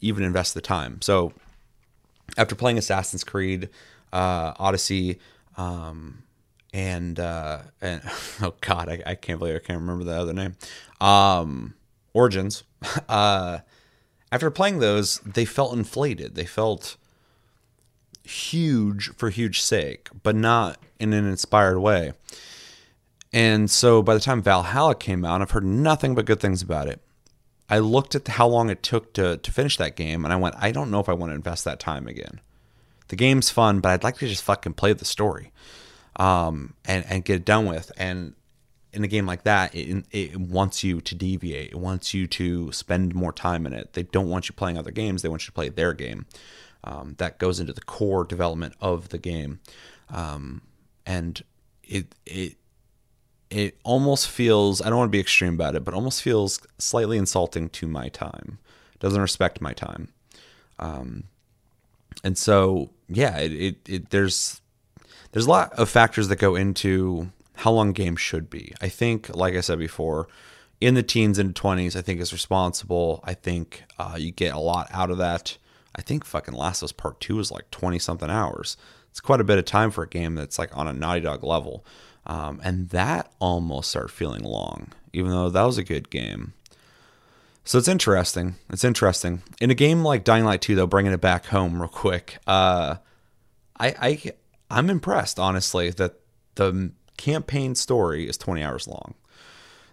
even 0.00 0.24
invest 0.24 0.54
the 0.54 0.60
time. 0.60 1.00
So 1.02 1.32
after 2.36 2.54
playing 2.54 2.78
Assassin's 2.78 3.24
Creed, 3.24 3.68
uh, 4.12 4.52
Odyssey, 4.58 5.18
um, 5.56 6.22
and 6.72 7.18
uh, 7.18 7.60
and 7.80 8.02
oh 8.42 8.54
god, 8.60 8.88
I, 8.88 9.02
I 9.06 9.14
can't 9.14 9.38
believe 9.38 9.56
I 9.56 9.60
can't 9.60 9.80
remember 9.80 10.04
the 10.04 10.20
other 10.20 10.32
name. 10.32 10.56
Um, 11.00 11.74
Origins, 12.12 12.64
uh, 13.08 13.58
after 14.32 14.50
playing 14.50 14.80
those, 14.80 15.18
they 15.20 15.44
felt 15.44 15.72
inflated. 15.72 16.34
They 16.34 16.46
felt 16.46 16.96
huge 18.26 19.14
for 19.16 19.30
huge 19.30 19.60
sake, 19.60 20.08
but 20.22 20.34
not 20.34 20.78
in 20.98 21.12
an 21.12 21.26
inspired 21.26 21.78
way. 21.78 22.12
And 23.32 23.70
so 23.70 24.02
by 24.02 24.14
the 24.14 24.20
time 24.20 24.42
Valhalla 24.42 24.94
came 24.94 25.24
out, 25.24 25.42
I've 25.42 25.50
heard 25.50 25.64
nothing 25.64 26.14
but 26.14 26.24
good 26.24 26.40
things 26.40 26.62
about 26.62 26.88
it. 26.88 27.00
I 27.68 27.80
looked 27.80 28.14
at 28.14 28.26
how 28.28 28.46
long 28.46 28.70
it 28.70 28.82
took 28.82 29.12
to, 29.14 29.38
to 29.38 29.52
finish 29.52 29.76
that 29.76 29.96
game, 29.96 30.24
and 30.24 30.32
I 30.32 30.36
went, 30.36 30.54
I 30.58 30.70
don't 30.70 30.90
know 30.90 31.00
if 31.00 31.08
I 31.08 31.14
want 31.14 31.30
to 31.30 31.34
invest 31.34 31.64
that 31.64 31.80
time 31.80 32.06
again. 32.06 32.40
The 33.08 33.16
game's 33.16 33.50
fun, 33.50 33.80
but 33.80 33.90
I'd 33.90 34.04
like 34.04 34.18
to 34.18 34.28
just 34.28 34.44
fucking 34.44 34.74
play 34.74 34.92
the 34.92 35.04
story 35.04 35.52
um, 36.16 36.74
and, 36.84 37.04
and 37.08 37.24
get 37.24 37.36
it 37.36 37.44
done 37.44 37.66
with. 37.66 37.90
And 37.96 38.34
in 38.92 39.04
a 39.04 39.08
game 39.08 39.26
like 39.26 39.42
that, 39.44 39.74
it, 39.74 40.06
it 40.10 40.36
wants 40.36 40.82
you 40.82 41.00
to 41.00 41.14
deviate. 41.14 41.70
It 41.72 41.78
wants 41.78 42.14
you 42.14 42.26
to 42.28 42.72
spend 42.72 43.14
more 43.14 43.32
time 43.32 43.66
in 43.66 43.72
it. 43.72 43.92
They 43.92 44.04
don't 44.04 44.30
want 44.30 44.48
you 44.48 44.54
playing 44.54 44.78
other 44.78 44.90
games. 44.90 45.22
They 45.22 45.28
want 45.28 45.42
you 45.42 45.46
to 45.46 45.52
play 45.52 45.68
their 45.68 45.92
game. 45.92 46.26
Um, 46.86 47.16
that 47.18 47.38
goes 47.38 47.58
into 47.60 47.72
the 47.72 47.80
core 47.80 48.24
development 48.24 48.74
of 48.80 49.08
the 49.08 49.18
game, 49.18 49.60
um, 50.08 50.62
and 51.04 51.42
it 51.82 52.14
it 52.24 52.56
it 53.50 53.78
almost 53.82 54.28
feels. 54.28 54.80
I 54.80 54.88
don't 54.88 54.98
want 54.98 55.08
to 55.08 55.16
be 55.16 55.20
extreme 55.20 55.54
about 55.54 55.74
it, 55.74 55.84
but 55.84 55.94
almost 55.94 56.22
feels 56.22 56.60
slightly 56.78 57.18
insulting 57.18 57.68
to 57.70 57.86
my 57.86 58.08
time. 58.08 58.58
Doesn't 59.00 59.20
respect 59.20 59.60
my 59.60 59.72
time, 59.72 60.08
um, 60.78 61.24
and 62.24 62.38
so 62.38 62.90
yeah, 63.08 63.36
it, 63.38 63.52
it, 63.52 63.88
it 63.88 64.10
there's 64.10 64.60
there's 65.32 65.46
a 65.46 65.50
lot 65.50 65.72
of 65.74 65.88
factors 65.88 66.28
that 66.28 66.36
go 66.36 66.54
into 66.54 67.30
how 67.56 67.72
long 67.72 67.92
games 67.92 68.20
should 68.20 68.48
be. 68.48 68.72
I 68.80 68.88
think, 68.88 69.34
like 69.34 69.54
I 69.54 69.60
said 69.60 69.78
before, 69.78 70.28
in 70.80 70.94
the 70.94 71.02
teens 71.02 71.38
and 71.38 71.54
20s, 71.54 71.96
I 71.96 72.02
think 72.02 72.20
is 72.20 72.32
responsible. 72.32 73.20
I 73.24 73.34
think 73.34 73.84
uh, 73.98 74.16
you 74.18 74.30
get 74.30 74.54
a 74.54 74.58
lot 74.58 74.88
out 74.92 75.10
of 75.10 75.18
that. 75.18 75.56
I 75.96 76.02
think 76.02 76.24
fucking 76.24 76.54
Last 76.54 76.82
of 76.82 76.86
Us 76.86 76.92
Part 76.92 77.20
2 77.20 77.40
is 77.40 77.50
like 77.50 77.70
20 77.70 77.98
something 77.98 78.30
hours. 78.30 78.76
It's 79.10 79.20
quite 79.20 79.40
a 79.40 79.44
bit 79.44 79.58
of 79.58 79.64
time 79.64 79.90
for 79.90 80.04
a 80.04 80.08
game 80.08 80.34
that's 80.34 80.58
like 80.58 80.76
on 80.76 80.86
a 80.86 80.92
Naughty 80.92 81.22
Dog 81.22 81.42
level. 81.42 81.84
Um, 82.26 82.60
and 82.62 82.90
that 82.90 83.32
almost 83.38 83.90
started 83.90 84.10
feeling 84.10 84.42
long, 84.42 84.88
even 85.12 85.30
though 85.30 85.48
that 85.48 85.62
was 85.62 85.78
a 85.78 85.84
good 85.84 86.10
game. 86.10 86.52
So 87.64 87.78
it's 87.78 87.88
interesting. 87.88 88.56
It's 88.70 88.84
interesting. 88.84 89.42
In 89.60 89.70
a 89.70 89.74
game 89.74 90.04
like 90.04 90.22
Dying 90.22 90.44
Light 90.44 90.60
2, 90.60 90.74
though, 90.74 90.86
bringing 90.86 91.12
it 91.12 91.20
back 91.20 91.46
home 91.46 91.80
real 91.80 91.88
quick, 91.88 92.38
uh, 92.46 92.96
I, 93.78 93.86
I 93.88 94.32
I'm 94.70 94.90
impressed, 94.90 95.38
honestly, 95.38 95.90
that 95.90 96.14
the 96.56 96.92
campaign 97.16 97.74
story 97.74 98.28
is 98.28 98.36
20 98.36 98.62
hours 98.62 98.86
long. 98.86 99.14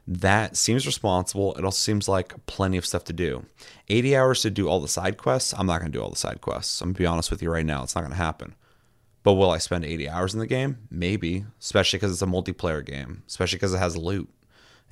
That 0.07 0.57
seems 0.57 0.85
responsible. 0.85 1.55
It 1.55 1.63
also 1.63 1.77
seems 1.77 2.09
like 2.09 2.45
plenty 2.45 2.77
of 2.77 2.85
stuff 2.85 3.05
to 3.05 3.13
do. 3.13 3.45
80 3.87 4.15
hours 4.15 4.41
to 4.41 4.49
do 4.49 4.67
all 4.67 4.81
the 4.81 4.87
side 4.87 5.17
quests. 5.17 5.53
I'm 5.57 5.65
not 5.65 5.79
going 5.79 5.91
to 5.91 5.97
do 5.97 6.03
all 6.03 6.09
the 6.09 6.15
side 6.15 6.41
quests. 6.41 6.81
I'm 6.81 6.89
going 6.89 6.95
to 6.95 6.99
be 6.99 7.05
honest 7.05 7.31
with 7.31 7.41
you 7.41 7.49
right 7.49 7.65
now. 7.65 7.83
It's 7.83 7.95
not 7.95 8.01
going 8.01 8.11
to 8.11 8.17
happen. 8.17 8.55
But 9.23 9.33
will 9.33 9.51
I 9.51 9.57
spend 9.57 9.85
80 9.85 10.09
hours 10.09 10.33
in 10.33 10.41
the 10.41 10.47
game? 10.47 10.79
Maybe, 10.91 11.45
especially 11.61 11.97
because 11.97 12.11
it's 12.11 12.21
a 12.21 12.25
multiplayer 12.25 12.85
game, 12.85 13.23
especially 13.27 13.55
because 13.57 13.73
it 13.73 13.77
has 13.77 13.95
loot. 13.95 14.29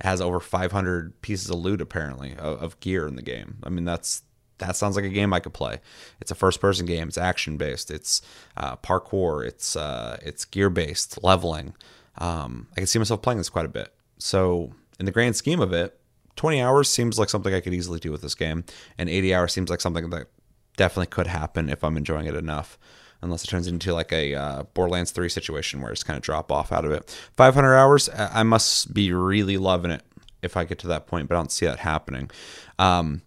It 0.00 0.06
has 0.06 0.22
over 0.22 0.40
500 0.40 1.20
pieces 1.20 1.50
of 1.50 1.58
loot 1.58 1.82
apparently 1.82 2.34
of, 2.36 2.62
of 2.62 2.80
gear 2.80 3.06
in 3.06 3.16
the 3.16 3.22
game. 3.22 3.58
I 3.62 3.68
mean, 3.68 3.84
that's 3.84 4.22
that 4.58 4.76
sounds 4.76 4.96
like 4.96 5.04
a 5.04 5.10
game 5.10 5.32
I 5.32 5.40
could 5.40 5.52
play. 5.52 5.80
It's 6.20 6.30
a 6.30 6.34
first 6.34 6.60
person 6.60 6.86
game. 6.86 7.08
It's 7.08 7.18
action 7.18 7.56
based. 7.56 7.90
It's 7.90 8.22
uh, 8.56 8.76
parkour. 8.76 9.46
It's 9.46 9.76
uh, 9.76 10.18
it's 10.22 10.44
gear 10.44 10.70
based 10.70 11.22
leveling. 11.22 11.74
Um, 12.18 12.68
I 12.72 12.76
can 12.76 12.86
see 12.86 12.98
myself 12.98 13.20
playing 13.22 13.38
this 13.38 13.48
quite 13.50 13.66
a 13.66 13.68
bit. 13.68 13.92
So 14.18 14.72
in 15.02 15.06
the 15.06 15.10
grand 15.10 15.34
scheme 15.34 15.60
of 15.60 15.72
it, 15.72 15.98
20 16.36 16.62
hours 16.62 16.88
seems 16.88 17.18
like 17.18 17.28
something 17.28 17.52
I 17.52 17.58
could 17.58 17.74
easily 17.74 17.98
do 17.98 18.12
with 18.12 18.22
this 18.22 18.36
game, 18.36 18.62
and 18.96 19.08
80 19.08 19.34
hours 19.34 19.52
seems 19.52 19.68
like 19.68 19.80
something 19.80 20.08
that 20.10 20.28
definitely 20.76 21.08
could 21.08 21.26
happen 21.26 21.68
if 21.68 21.82
I'm 21.82 21.96
enjoying 21.96 22.26
it 22.26 22.36
enough. 22.36 22.78
Unless 23.20 23.42
it 23.42 23.48
turns 23.48 23.66
into 23.66 23.92
like 23.92 24.12
a 24.12 24.36
uh, 24.36 24.62
Borderlands 24.74 25.10
3 25.10 25.28
situation 25.28 25.80
where 25.80 25.90
it's 25.90 26.04
kind 26.04 26.16
of 26.16 26.22
drop 26.22 26.52
off 26.52 26.70
out 26.70 26.84
of 26.84 26.92
it. 26.92 27.10
500 27.36 27.74
hours, 27.74 28.08
I 28.16 28.44
must 28.44 28.94
be 28.94 29.12
really 29.12 29.56
loving 29.56 29.90
it 29.90 30.02
if 30.40 30.56
I 30.56 30.64
get 30.64 30.78
to 30.80 30.86
that 30.88 31.08
point, 31.08 31.28
but 31.28 31.34
I 31.34 31.38
don't 31.38 31.50
see 31.50 31.66
that 31.66 31.80
happening. 31.80 32.30
Um, 32.78 33.22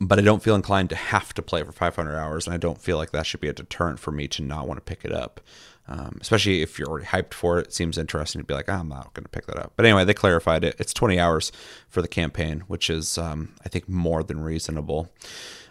but 0.00 0.18
I 0.18 0.22
don't 0.22 0.42
feel 0.42 0.54
inclined 0.54 0.88
to 0.90 0.96
have 0.96 1.34
to 1.34 1.42
play 1.42 1.62
for 1.62 1.72
500 1.72 2.16
hours, 2.16 2.46
and 2.46 2.54
I 2.54 2.56
don't 2.56 2.80
feel 2.80 2.96
like 2.96 3.10
that 3.10 3.26
should 3.26 3.40
be 3.40 3.48
a 3.48 3.52
deterrent 3.52 4.00
for 4.00 4.10
me 4.10 4.26
to 4.28 4.42
not 4.42 4.66
want 4.66 4.78
to 4.78 4.82
pick 4.82 5.04
it 5.04 5.12
up. 5.12 5.40
Um, 5.88 6.18
especially 6.20 6.62
if 6.62 6.78
you're 6.78 6.88
already 6.88 7.06
hyped 7.06 7.34
for 7.34 7.58
it, 7.58 7.66
it 7.66 7.74
seems 7.74 7.98
interesting 7.98 8.40
to 8.40 8.46
be 8.46 8.54
like, 8.54 8.68
oh, 8.68 8.74
I'm 8.74 8.88
not 8.88 9.12
going 9.12 9.24
to 9.24 9.30
pick 9.30 9.46
that 9.46 9.58
up. 9.58 9.72
But 9.76 9.86
anyway, 9.86 10.04
they 10.04 10.14
clarified 10.14 10.62
it. 10.62 10.76
It's 10.78 10.94
20 10.94 11.18
hours 11.18 11.50
for 11.88 12.00
the 12.00 12.08
campaign, 12.08 12.60
which 12.68 12.88
is, 12.88 13.18
um, 13.18 13.54
I 13.64 13.68
think, 13.68 13.88
more 13.88 14.22
than 14.22 14.40
reasonable. 14.40 15.12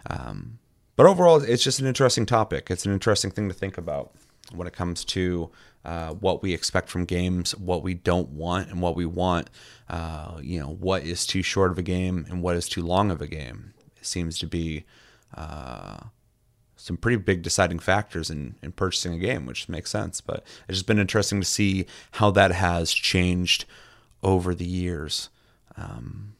Um, 0.08 0.58
but 0.94 1.06
overall, 1.06 1.42
it's 1.42 1.64
just 1.64 1.80
an 1.80 1.86
interesting 1.86 2.26
topic. 2.26 2.70
It's 2.70 2.84
an 2.84 2.92
interesting 2.92 3.30
thing 3.30 3.48
to 3.48 3.54
think 3.54 3.78
about 3.78 4.12
when 4.52 4.66
it 4.66 4.74
comes 4.74 5.04
to 5.06 5.50
uh, 5.84 6.10
what 6.10 6.42
we 6.42 6.52
expect 6.52 6.90
from 6.90 7.06
games, 7.06 7.56
what 7.56 7.82
we 7.82 7.94
don't 7.94 8.28
want, 8.28 8.68
and 8.68 8.82
what 8.82 8.96
we 8.96 9.06
want. 9.06 9.48
Uh, 9.88 10.38
you 10.42 10.60
know, 10.60 10.68
what 10.68 11.02
is 11.02 11.26
too 11.26 11.42
short 11.42 11.70
of 11.70 11.78
a 11.78 11.82
game 11.82 12.26
and 12.28 12.42
what 12.42 12.56
is 12.56 12.68
too 12.68 12.82
long 12.82 13.10
of 13.10 13.22
a 13.22 13.26
game 13.26 13.72
seems 14.02 14.38
to 14.38 14.46
be 14.46 14.84
uh, 15.34 15.98
some 16.76 16.96
pretty 16.96 17.16
big 17.16 17.42
deciding 17.42 17.78
factors 17.78 18.30
in, 18.30 18.54
in 18.62 18.72
purchasing 18.72 19.12
a 19.14 19.18
game, 19.18 19.46
which 19.46 19.68
makes 19.68 19.90
sense. 19.90 20.20
But 20.20 20.44
it's 20.68 20.78
just 20.78 20.86
been 20.86 20.98
interesting 20.98 21.40
to 21.40 21.46
see 21.46 21.86
how 22.12 22.30
that 22.32 22.52
has 22.52 22.92
changed 22.92 23.66
over 24.22 24.54
the 24.54 24.64
years. 24.64 25.28
Um, 25.76 26.34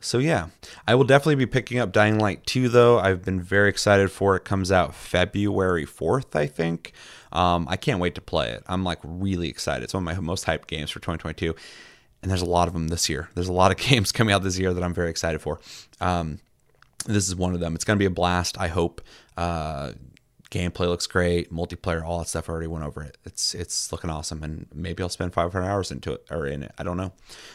so 0.00 0.18
yeah, 0.18 0.48
I 0.86 0.96
will 0.96 1.04
definitely 1.04 1.36
be 1.36 1.46
picking 1.46 1.78
up 1.78 1.92
Dying 1.92 2.18
Light 2.18 2.44
2 2.44 2.68
though. 2.68 2.98
I've 2.98 3.24
been 3.24 3.40
very 3.40 3.68
excited 3.68 4.10
for 4.10 4.34
it. 4.34 4.44
Comes 4.44 4.72
out 4.72 4.94
February 4.94 5.86
4th, 5.86 6.34
I 6.34 6.46
think. 6.46 6.92
Um, 7.30 7.66
I 7.70 7.76
can't 7.76 8.00
wait 8.00 8.16
to 8.16 8.20
play 8.20 8.50
it. 8.50 8.64
I'm 8.66 8.82
like 8.82 8.98
really 9.04 9.48
excited. 9.48 9.84
It's 9.84 9.94
one 9.94 10.06
of 10.06 10.16
my 10.16 10.20
most 10.20 10.44
hyped 10.44 10.66
games 10.66 10.90
for 10.90 10.98
2022. 10.98 11.54
And 12.20 12.30
there's 12.30 12.42
a 12.42 12.46
lot 12.46 12.68
of 12.68 12.74
them 12.74 12.88
this 12.88 13.08
year. 13.08 13.30
There's 13.34 13.48
a 13.48 13.52
lot 13.52 13.70
of 13.70 13.76
games 13.88 14.10
coming 14.10 14.34
out 14.34 14.42
this 14.42 14.58
year 14.58 14.74
that 14.74 14.82
I'm 14.82 14.94
very 14.94 15.10
excited 15.10 15.40
for. 15.40 15.60
Um, 16.00 16.40
this 17.04 17.28
is 17.28 17.36
one 17.36 17.54
of 17.54 17.60
them. 17.60 17.74
It's 17.74 17.84
going 17.84 17.96
to 17.96 18.02
be 18.02 18.06
a 18.06 18.10
blast. 18.10 18.58
I 18.58 18.68
hope. 18.68 19.00
Uh, 19.36 19.92
gameplay 20.52 20.86
looks 20.86 21.06
great. 21.06 21.52
Multiplayer, 21.52 22.04
all 22.04 22.18
that 22.18 22.28
stuff. 22.28 22.48
I 22.48 22.52
already 22.52 22.66
went 22.66 22.84
over 22.84 23.02
it. 23.02 23.16
It's 23.24 23.54
it's 23.54 23.90
looking 23.90 24.10
awesome, 24.10 24.42
and 24.44 24.66
maybe 24.72 25.02
I'll 25.02 25.08
spend 25.08 25.32
500 25.32 25.64
hours 25.66 25.90
into 25.90 26.12
it 26.12 26.26
or 26.30 26.46
in 26.46 26.62
it. 26.62 26.72
I 26.78 26.82
don't 26.82 26.98
know. 26.98 27.12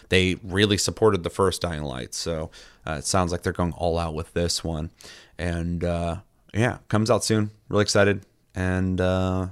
They 0.10 0.36
really 0.44 0.78
supported 0.78 1.24
the 1.24 1.30
first 1.30 1.62
Dying 1.62 1.84
Light, 1.84 2.14
so 2.14 2.50
uh, 2.86 2.94
it 2.94 3.06
sounds 3.06 3.32
like 3.32 3.44
they're 3.44 3.54
going 3.54 3.74
all 3.74 3.98
out 3.98 4.16
with 4.16 4.34
this 4.34 4.64
one. 4.64 4.90
And 5.38 5.84
uh, 5.84 6.18
yeah, 6.54 6.80
comes 6.90 7.12
out 7.12 7.24
soon. 7.24 7.52
Really 7.70 7.84
excited, 7.84 8.26
and 8.56 9.00
uh, 9.00 9.48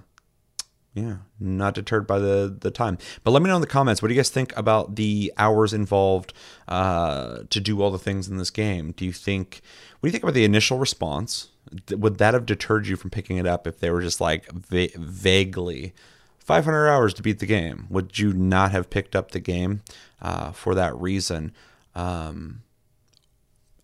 yeah, 0.96 1.18
not 1.42 1.76
deterred 1.76 2.08
by 2.08 2.20
the 2.20 2.56
the 2.58 2.72
time. 2.72 2.98
But 3.24 3.32
let 3.32 3.44
me 3.44 3.50
know 3.50 3.56
in 3.56 3.62
the 3.62 3.68
comments 3.68 4.02
what 4.02 4.08
do 4.08 4.14
you 4.14 4.20
guys 4.20 4.30
think 4.30 4.56
about 4.58 4.96
the 4.96 5.32
hours 5.38 5.74
involved 5.74 6.34
uh, 6.70 7.40
to 7.50 7.60
do 7.60 7.82
all 7.82 7.92
the 7.92 8.00
things 8.00 8.30
in 8.30 8.38
this 8.38 8.50
game. 8.50 8.94
Do 8.94 9.06
you 9.06 9.12
think 9.12 9.62
what 10.00 10.08
do 10.08 10.08
you 10.08 10.12
think 10.14 10.24
about 10.24 10.34
the 10.34 10.46
initial 10.46 10.78
response? 10.78 11.50
Would 11.92 12.18
that 12.20 12.34
have 12.34 12.46
deterred 12.46 12.88
you 12.88 12.96
from 12.96 13.10
picking 13.10 13.36
it 13.38 13.46
up 13.46 13.68
if 13.68 13.80
they 13.80 13.90
were 13.90 14.02
just 14.02 14.22
like 14.22 14.50
va- 14.52 14.88
vaguely 14.96 15.94
500 16.40 16.88
hours 16.88 17.14
to 17.16 17.24
beat 17.24 17.40
the 17.40 17.46
game? 17.46 17.88
Would 17.90 18.18
you 18.18 18.32
not 18.32 18.72
have 18.72 18.90
picked 18.90 19.18
up 19.18 19.32
the 19.32 19.40
game 19.42 19.82
uh, 20.22 20.52
for 20.52 20.76
that 20.76 20.96
reason? 20.96 21.54
Um, 21.94 22.62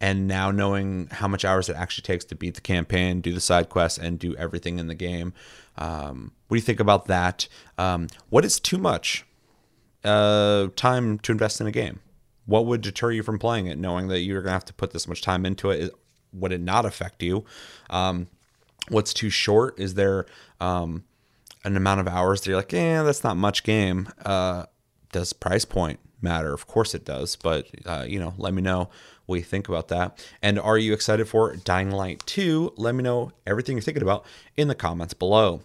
and 0.02 0.28
now 0.28 0.50
knowing 0.50 1.08
how 1.12 1.28
much 1.28 1.46
hours 1.46 1.70
it 1.70 1.76
actually 1.76 2.02
takes 2.02 2.26
to 2.26 2.36
beat 2.36 2.56
the 2.56 2.62
campaign, 2.62 3.22
do 3.22 3.34
the 3.34 3.40
side 3.40 3.70
quests, 3.70 4.00
and 4.00 4.18
do 4.18 4.36
everything 4.36 4.80
in 4.80 4.88
the 4.88 4.96
game, 4.96 5.32
um, 5.78 6.32
what 6.48 6.56
do 6.56 6.60
you 6.60 6.66
think 6.66 6.80
about 6.80 7.06
that? 7.06 7.48
Um, 7.78 8.08
what 8.30 8.44
is 8.44 8.60
too 8.60 8.80
much 8.80 9.26
uh, 10.04 10.70
time 10.76 11.20
to 11.20 11.32
invest 11.32 11.62
in 11.62 11.68
a 11.68 11.72
game? 11.72 12.00
What 12.48 12.66
would 12.66 12.82
deter 12.82 13.12
you 13.12 13.22
from 13.22 13.38
playing 13.38 13.68
it, 13.68 13.78
knowing 13.78 14.08
that 14.08 14.22
you're 14.22 14.42
gonna 14.42 14.54
have 14.54 14.66
to 14.66 14.74
put 14.74 14.92
this 14.92 15.08
much 15.08 15.22
time 15.22 15.46
into 15.46 15.70
it? 15.70 15.94
Would 16.34 16.52
it 16.52 16.62
not 16.62 16.84
affect 16.84 17.22
you? 17.22 17.46
Um, 17.92 18.28
what's 18.90 19.14
too 19.14 19.30
short? 19.30 19.80
Is 19.80 19.94
there 19.94 20.26
um, 20.60 21.04
an 21.64 21.78
amount 21.78 22.00
of 22.00 22.08
hours 22.08 22.42
that 22.42 22.48
you're 22.48 22.58
like, 22.58 22.72
yeah, 22.72 23.04
that's 23.04 23.24
not 23.24 23.38
much 23.38 23.64
game? 23.64 24.10
Uh, 24.26 24.66
does 25.12 25.32
price 25.32 25.66
point 25.66 26.00
matter? 26.22 26.54
Of 26.54 26.68
course 26.68 26.94
it 26.94 27.06
does, 27.06 27.36
but 27.36 27.68
uh, 27.86 28.06
you 28.08 28.20
know, 28.20 28.34
let 28.38 28.54
me 28.54 28.62
know 28.62 28.90
what 29.26 29.38
you 29.38 29.44
think 29.44 29.70
about 29.70 29.88
that. 29.90 30.24
And 30.42 30.60
are 30.60 30.78
you 30.78 30.94
excited 30.94 31.28
for 31.28 31.56
Dying 31.56 31.92
Light 31.92 32.24
2? 32.26 32.74
Let 32.78 32.96
me 32.96 33.04
know 33.04 33.32
everything 33.46 33.78
you're 33.78 33.84
thinking 33.84 34.04
about 34.04 34.26
in 34.58 34.68
the 34.68 34.76
comments 34.76 35.14
below. 35.14 35.62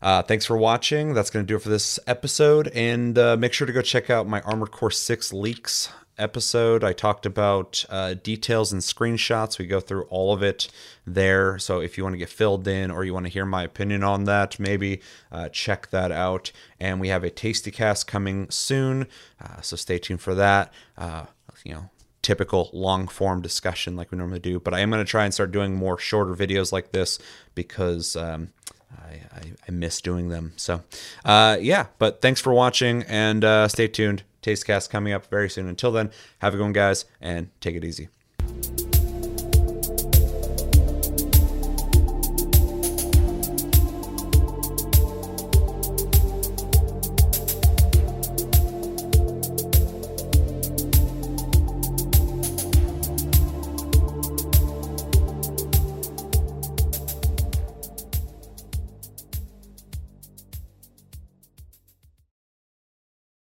Uh, 0.00 0.22
thanks 0.22 0.44
for 0.44 0.56
watching. 0.56 1.14
That's 1.14 1.30
going 1.30 1.46
to 1.46 1.48
do 1.48 1.56
it 1.56 1.62
for 1.62 1.68
this 1.68 1.98
episode. 2.06 2.68
And 2.74 3.16
uh, 3.16 3.36
make 3.36 3.52
sure 3.52 3.66
to 3.66 3.72
go 3.72 3.82
check 3.82 4.10
out 4.10 4.26
my 4.26 4.40
Armored 4.42 4.72
Core 4.72 4.90
6 4.90 5.32
leaks 5.32 5.90
episode. 6.18 6.84
I 6.84 6.92
talked 6.92 7.26
about 7.26 7.84
uh, 7.88 8.14
details 8.14 8.72
and 8.72 8.82
screenshots. 8.82 9.58
We 9.58 9.66
go 9.66 9.80
through 9.80 10.04
all 10.04 10.32
of 10.32 10.42
it 10.42 10.68
there. 11.06 11.58
So 11.58 11.80
if 11.80 11.96
you 11.96 12.04
want 12.04 12.14
to 12.14 12.18
get 12.18 12.28
filled 12.28 12.66
in 12.68 12.90
or 12.90 13.04
you 13.04 13.14
want 13.14 13.26
to 13.26 13.32
hear 13.32 13.46
my 13.46 13.62
opinion 13.62 14.02
on 14.04 14.24
that, 14.24 14.58
maybe 14.58 15.00
uh, 15.30 15.48
check 15.48 15.90
that 15.90 16.12
out. 16.12 16.52
And 16.78 17.00
we 17.00 17.08
have 17.08 17.24
a 17.24 17.30
tasty 17.30 17.70
cast 17.70 18.06
coming 18.06 18.50
soon. 18.50 19.06
Uh, 19.40 19.60
so 19.60 19.76
stay 19.76 19.98
tuned 19.98 20.20
for 20.20 20.34
that. 20.34 20.72
Uh, 20.96 21.26
you 21.64 21.72
know, 21.72 21.90
typical 22.22 22.70
long 22.72 23.08
form 23.08 23.42
discussion 23.42 23.96
like 23.96 24.10
we 24.10 24.18
normally 24.18 24.38
do. 24.38 24.60
But 24.60 24.74
I 24.74 24.80
am 24.80 24.90
going 24.90 25.04
to 25.04 25.10
try 25.10 25.24
and 25.24 25.34
start 25.34 25.52
doing 25.52 25.74
more 25.74 25.98
shorter 25.98 26.34
videos 26.34 26.72
like 26.72 26.92
this 26.92 27.18
because 27.54 28.16
um, 28.16 28.48
I, 28.96 29.20
I, 29.34 29.52
I, 29.68 29.70
miss 29.70 30.00
doing 30.00 30.28
them. 30.28 30.52
So, 30.56 30.82
uh, 31.24 31.58
yeah, 31.60 31.86
but 31.98 32.22
thanks 32.22 32.40
for 32.40 32.52
watching 32.52 33.02
and 33.04 33.44
uh, 33.44 33.68
stay 33.68 33.88
tuned. 33.88 34.22
Tastecast 34.42 34.90
coming 34.90 35.12
up 35.12 35.26
very 35.26 35.48
soon. 35.48 35.68
Until 35.68 35.92
then, 35.92 36.10
have 36.40 36.54
a 36.54 36.56
good 36.56 36.62
one, 36.62 36.72
guys, 36.72 37.04
and 37.20 37.48
take 37.60 37.76
it 37.76 37.84
easy. 37.84 38.08